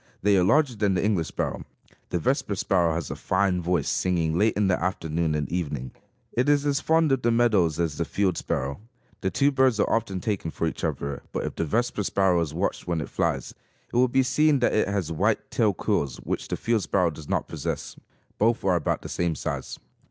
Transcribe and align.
They 0.23 0.35
are 0.35 0.43
larger 0.43 0.75
than 0.75 0.95
the 0.95 1.05
English 1.05 1.27
sparrow. 1.27 1.63
The 2.09 2.17
vesper 2.17 2.55
sparrow 2.55 2.95
has 2.95 3.11
a 3.11 3.15
fine 3.15 3.61
voice, 3.61 3.87
singing 3.87 4.35
late 4.35 4.55
in 4.57 4.67
the 4.67 4.83
afternoon 4.83 5.35
and 5.35 5.47
evening. 5.51 5.91
It 6.33 6.49
is 6.49 6.65
as 6.65 6.81
fond 6.81 7.11
of 7.11 7.21
the 7.21 7.29
meadows 7.29 7.79
as 7.79 7.99
the 7.99 8.03
field 8.03 8.35
sparrow. 8.35 8.81
The 9.21 9.29
two 9.29 9.51
birds 9.51 9.79
are 9.79 9.87
often 9.87 10.19
taken 10.19 10.49
for 10.49 10.65
each 10.65 10.83
other, 10.83 11.21
but 11.31 11.45
if 11.45 11.53
the 11.53 11.65
vesper 11.65 12.01
sparrow 12.03 12.41
is 12.41 12.51
watched 12.51 12.87
when 12.87 12.99
it 12.99 13.09
flies, 13.09 13.53
it 13.93 13.95
will 13.95 14.07
be 14.07 14.23
seen 14.23 14.57
that 14.61 14.73
it 14.73 14.87
has 14.87 15.11
white 15.11 15.51
tail 15.51 15.71
quills 15.71 16.17
which 16.17 16.47
the 16.47 16.57
field 16.57 16.81
sparrow 16.81 17.11
does 17.11 17.29
not 17.29 17.47
possess. 17.47 17.95
Both 18.39 18.65
are 18.65 18.75
about 18.77 19.03
the 19.03 19.07
same 19.07 19.35
size. 19.35 19.77